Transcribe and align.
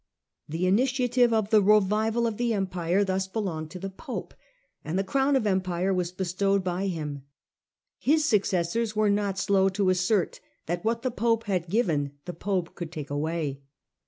The 0.49 0.65
initiative 0.65 1.31
of 1.31 1.51
the 1.51 1.61
revival 1.61 2.25
of 2.25 2.37
the 2.37 2.55
Empire 2.55 3.03
thus 3.03 3.27
belonged 3.27 3.69
to 3.69 3.77
the 3.77 3.91
Pope, 3.91 4.33
and 4.83 4.97
the 4.97 5.03
crown 5.03 5.35
of 5.35 5.45
Empire 5.45 5.93
was 5.93 6.11
bestowed 6.11 6.63
by 6.63 6.87
him. 6.87 7.21
His 7.99 8.25
successors 8.25 8.95
were 8.95 9.11
not 9.11 9.37
slow 9.37 9.69
to 9.69 9.91
assert 9.91 10.39
that 10.65 10.83
what 10.83 11.03
the 11.03 11.11
Pope 11.11 11.43
had 11.43 11.69
given 11.69 12.13
the 12.25 12.33
Pope 12.33 12.73
could 12.73 12.91
take 12.91 13.11
away. 13.11 13.61